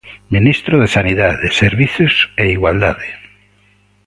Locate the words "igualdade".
2.55-3.07